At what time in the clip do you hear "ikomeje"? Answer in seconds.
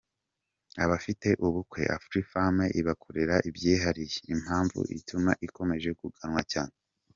5.47-5.89